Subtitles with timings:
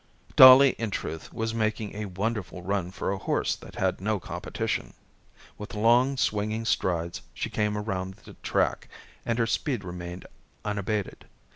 [0.35, 4.95] Dollie in truth was making a wonderful run for a horse that had no competition.
[5.59, 8.87] With long swinging strides she came around the track,
[9.27, 10.25] and her speed remained
[10.65, 11.25] unabated.